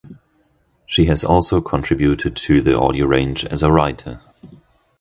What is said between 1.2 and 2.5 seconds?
also contributed